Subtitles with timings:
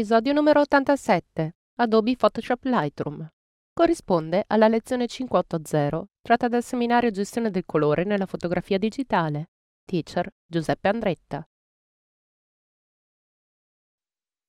[0.00, 1.56] Episodio numero 87.
[1.74, 3.28] Adobe Photoshop Lightroom.
[3.70, 9.50] Corrisponde alla lezione 580, tratta dal seminario Gestione del colore nella fotografia digitale.
[9.84, 11.46] Teacher Giuseppe Andretta.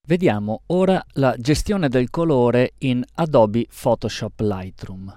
[0.07, 5.13] Vediamo ora la gestione del colore in Adobe Photoshop Lightroom.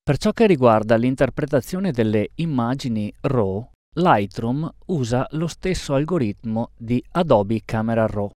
[0.00, 7.62] Per ciò che riguarda l'interpretazione delle immagini RAW, Lightroom usa lo stesso algoritmo di Adobe
[7.64, 8.30] Camera Raw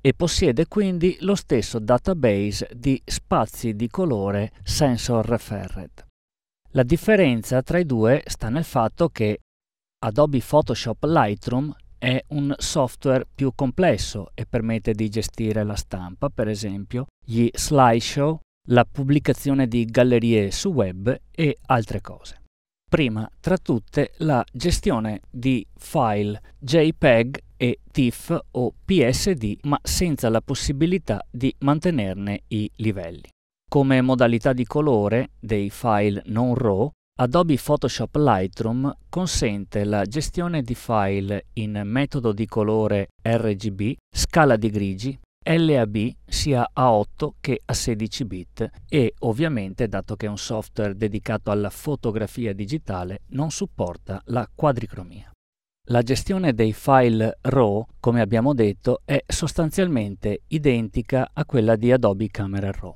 [0.00, 6.06] e possiede quindi lo stesso database di spazi di colore Sensor Referred.
[6.72, 9.40] La differenza tra i due sta nel fatto che
[10.04, 16.46] Adobe Photoshop Lightroom è un software più complesso e permette di gestire la stampa, per
[16.46, 22.42] esempio, gli slideshow, la pubblicazione di gallerie su web e altre cose.
[22.88, 30.40] Prima tra tutte la gestione di file JPEG e TIFF o PSD, ma senza la
[30.40, 33.28] possibilità di mantenerne i livelli.
[33.70, 40.74] Come modalità di colore dei file non RAW, Adobe Photoshop Lightroom consente la gestione di
[40.74, 45.18] file in metodo di colore RGB, scala di grigi,
[45.56, 50.94] LAB sia a 8 che a 16 bit e ovviamente, dato che è un software
[50.94, 55.30] dedicato alla fotografia digitale, non supporta la quadricromia.
[55.90, 62.28] La gestione dei file RAW, come abbiamo detto, è sostanzialmente identica a quella di Adobe
[62.28, 62.94] Camera Raw.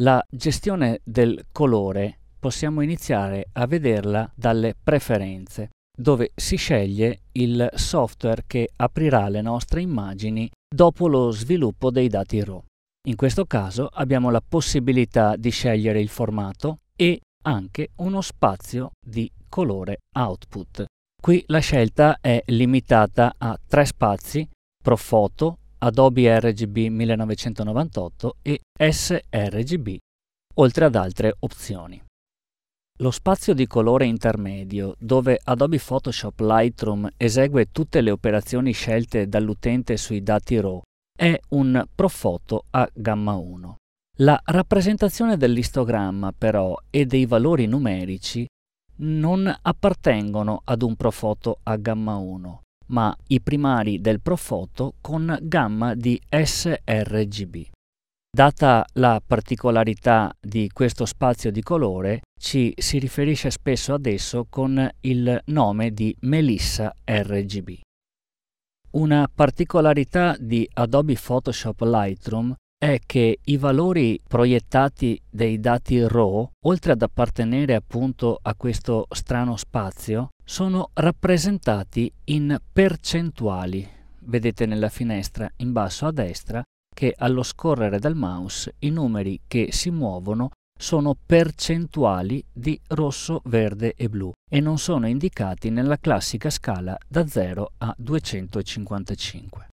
[0.00, 8.42] La gestione del colore possiamo iniziare a vederla dalle preferenze, dove si sceglie il software
[8.46, 12.60] che aprirà le nostre immagini dopo lo sviluppo dei dati RAW.
[13.06, 19.30] In questo caso abbiamo la possibilità di scegliere il formato e anche uno spazio di
[19.48, 20.86] colore output.
[21.22, 24.48] Qui la scelta è limitata a tre spazi,
[24.82, 29.96] Profoto, Adobe RGB 1998 e sRGB,
[30.54, 32.03] oltre ad altre opzioni.
[33.00, 39.96] Lo spazio di colore intermedio, dove Adobe Photoshop Lightroom esegue tutte le operazioni scelte dall'utente
[39.96, 40.80] sui dati RAW,
[41.12, 43.76] è un Profoto a gamma 1.
[44.18, 48.46] La rappresentazione dell'istogramma però e dei valori numerici
[48.98, 52.60] non appartengono ad un profoto a gamma 1,
[52.90, 57.73] ma i primari del profoto con gamma di sRGB.
[58.34, 64.90] Data la particolarità di questo spazio di colore, ci si riferisce spesso ad esso con
[65.02, 67.78] il nome di Melissa RGB.
[68.94, 76.90] Una particolarità di Adobe Photoshop Lightroom è che i valori proiettati dei dati RAW, oltre
[76.90, 83.88] ad appartenere appunto a questo strano spazio, sono rappresentati in percentuali.
[84.22, 89.68] Vedete nella finestra in basso a destra che allo scorrere del mouse i numeri che
[89.72, 96.50] si muovono sono percentuali di rosso, verde e blu e non sono indicati nella classica
[96.50, 99.68] scala da 0 a 255.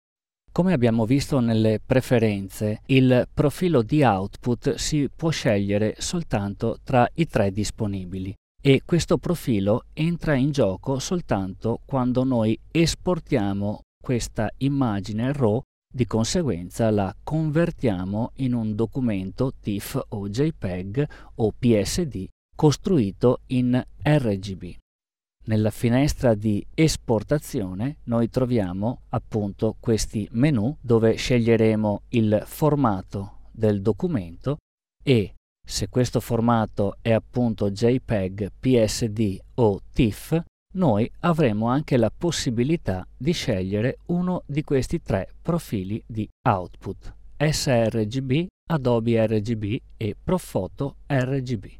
[0.51, 7.25] Come abbiamo visto nelle preferenze, il profilo di output si può scegliere soltanto tra i
[7.25, 15.61] tre disponibili e questo profilo entra in gioco soltanto quando noi esportiamo questa immagine RAW,
[15.91, 24.75] di conseguenza la convertiamo in un documento TIFF o JPEG o PSD costruito in RGB.
[25.43, 34.57] Nella finestra di esportazione noi troviamo appunto questi menu dove sceglieremo il formato del documento
[35.03, 35.33] e
[35.65, 40.41] se questo formato è appunto JPEG, PSD o TIFF,
[40.73, 48.47] noi avremo anche la possibilità di scegliere uno di questi tre profili di output, sRGB,
[48.69, 51.77] Adobe RGB e Profoto RGB.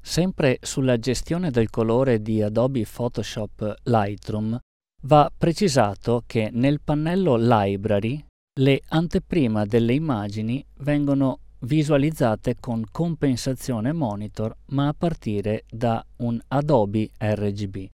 [0.00, 4.58] Sempre sulla gestione del colore di Adobe Photoshop Lightroom
[5.02, 8.24] va precisato che nel pannello Library
[8.60, 17.10] le anteprima delle immagini vengono visualizzate con compensazione monitor ma a partire da un Adobe
[17.18, 17.88] RGB.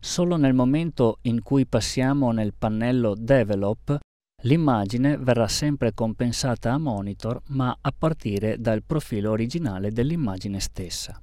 [0.00, 4.00] Solo nel momento in cui passiamo nel pannello Develop
[4.44, 11.20] L'immagine verrà sempre compensata a monitor ma a partire dal profilo originale dell'immagine stessa.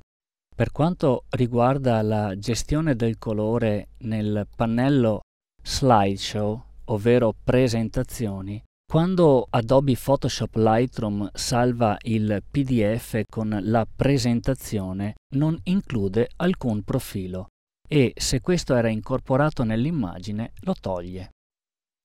[0.55, 5.21] Per quanto riguarda la gestione del colore nel pannello
[5.61, 16.27] Slideshow, ovvero presentazioni, quando Adobe Photoshop Lightroom salva il PDF con la presentazione non include
[16.37, 17.49] alcun profilo
[17.87, 21.29] e se questo era incorporato nell'immagine lo toglie.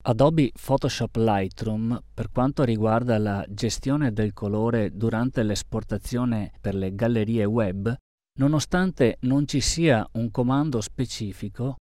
[0.02, 7.46] Adobe Photoshop Lightroom, per quanto riguarda la gestione del colore durante l'esportazione per le gallerie
[7.46, 7.96] web,
[8.40, 11.76] nonostante non ci sia un comando specifico,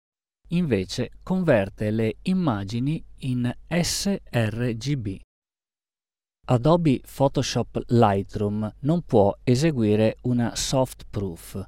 [0.50, 5.18] invece converte le immagini in sRGB.
[6.46, 11.64] Adobe Photoshop Lightroom non può eseguire una soft proof,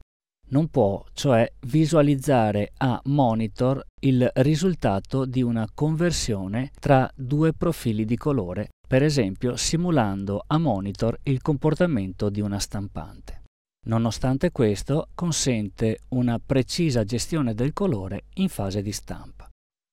[0.48, 8.16] non può cioè visualizzare a monitor il risultato di una conversione tra due profili di
[8.16, 13.41] colore, per esempio simulando a monitor il comportamento di una stampante.
[13.86, 19.48] Nonostante questo, consente una precisa gestione del colore in fase di stampa.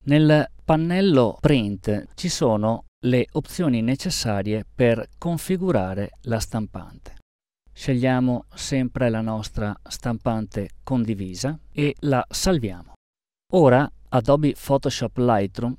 [0.06, 7.18] Nel pannello Print ci sono le opzioni necessarie per configurare la stampante
[7.80, 12.92] scegliamo sempre la nostra stampante condivisa e la salviamo.
[13.54, 15.74] Ora Adobe Photoshop Lightroom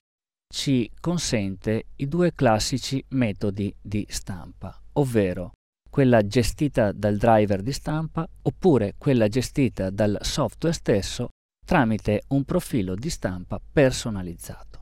[0.51, 5.51] ci consente i due classici metodi di stampa, ovvero
[5.91, 11.29] quella gestita dal driver di stampa oppure quella gestita dal software stesso
[11.63, 14.81] tramite un profilo di stampa personalizzato.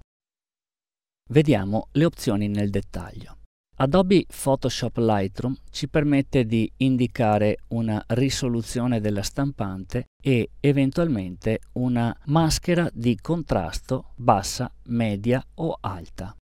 [1.31, 3.37] Vediamo le opzioni nel dettaglio.
[3.77, 12.89] Adobe Photoshop Lightroom ci permette di indicare una risoluzione della stampante e eventualmente una maschera
[12.93, 16.35] di contrasto bassa, media o alta.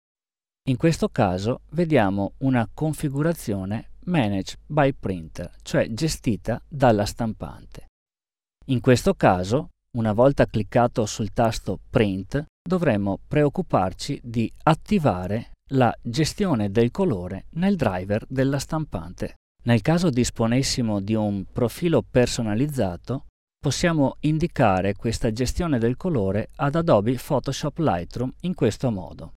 [0.67, 7.87] In questo caso vediamo una configurazione Manage by Printer, cioè gestita dalla stampante.
[8.67, 16.71] In questo caso, una volta cliccato sul tasto Print, dovremmo preoccuparci di attivare la gestione
[16.71, 19.35] del colore nel driver della stampante.
[19.63, 23.25] Nel caso disponessimo di un profilo personalizzato,
[23.59, 29.33] possiamo indicare questa gestione del colore ad Adobe Photoshop Lightroom in questo modo.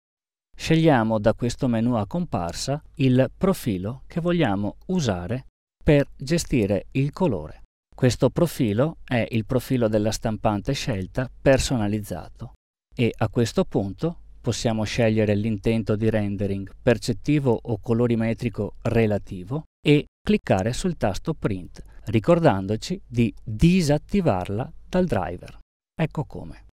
[0.61, 5.47] Scegliamo da questo menu a comparsa il profilo che vogliamo usare
[5.83, 7.63] per gestire il colore.
[7.97, 12.53] Questo profilo è il profilo della stampante scelta personalizzato
[12.95, 20.75] e a questo punto possiamo scegliere l'intento di rendering percettivo o colorimetrico relativo e cliccare
[20.75, 25.59] sul tasto Print, ricordandoci di disattivarla dal driver.
[25.99, 26.69] Ecco come.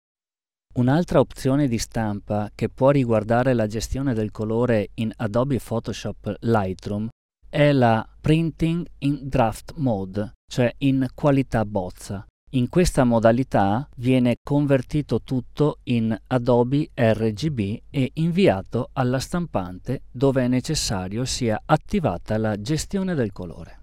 [0.78, 7.08] Un'altra opzione di stampa che può riguardare la gestione del colore in Adobe Photoshop Lightroom
[7.50, 15.24] è la Printing in Draft Mode, cioè in qualità bozza, in questa modalità viene convertito
[15.24, 17.60] tutto in Adobe RGB
[17.90, 23.80] e inviato alla stampante dove è necessario sia attivata la gestione del colore.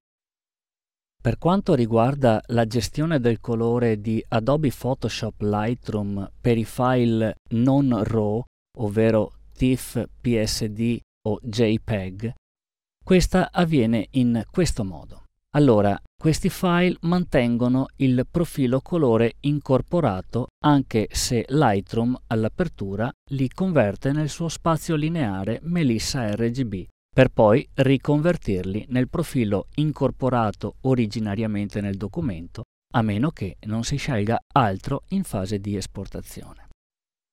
[1.25, 7.99] Per quanto riguarda la gestione del colore di Adobe Photoshop Lightroom per i file non
[8.05, 8.43] RAW,
[8.81, 12.35] ovvero TIFF, PSD o JPEG,
[13.03, 15.23] questa avviene in questo modo.
[15.53, 24.29] Allora, questi file mantengono il profilo colore incorporato anche se Lightroom all'apertura li converte nel
[24.29, 26.85] suo spazio lineare Melissa RGB
[27.15, 34.37] per poi riconvertirli nel profilo incorporato originariamente nel documento, a meno che non si scelga
[34.53, 36.71] altro in fase di esportazione.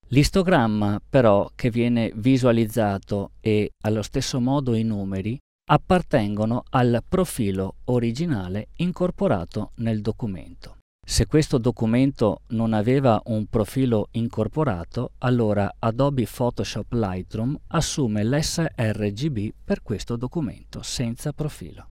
[0.10, 5.36] L'istogramma però che viene visualizzato e allo stesso modo i numeri
[5.68, 10.81] appartengono al profilo originale incorporato nel documento.
[11.12, 19.82] Se questo documento non aveva un profilo incorporato, allora Adobe Photoshop Lightroom assume l'sRGB per
[19.82, 21.88] questo documento senza profilo.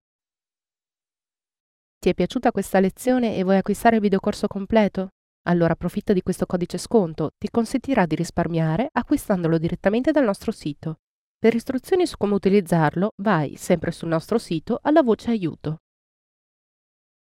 [1.99, 5.09] Ti è piaciuta questa lezione e vuoi acquistare il videocorso completo?
[5.47, 10.95] Allora approfitta di questo codice sconto, ti consentirà di risparmiare acquistandolo direttamente dal nostro sito
[11.37, 15.77] per istruzioni su come utilizzarlo, vai sempre sul nostro sito alla voce aiuto.